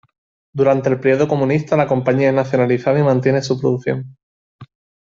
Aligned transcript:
Durante 0.51 0.89
el 0.89 0.99
periodo 0.99 1.27
comunista 1.27 1.77
la 1.77 1.85
compañía 1.85 2.29
es 2.29 2.33
nacionalizada 2.33 2.99
y 2.99 3.03
mantiene 3.03 3.43
su 3.43 3.59
producción. 3.61 4.15